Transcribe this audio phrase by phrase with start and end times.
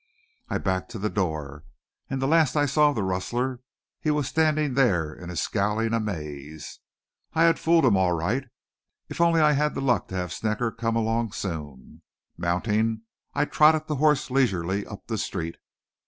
[0.49, 1.63] I backed to the door,
[2.09, 3.59] and the last I saw of the rustler
[3.99, 6.79] he was standing there in a scowling amaze.
[7.35, 8.45] I had fooled him all right.
[9.09, 12.01] If only I had the luck to have Snecker come along soon.
[12.35, 13.01] Mounting,
[13.35, 15.57] I trotted the horse leisurely up the street.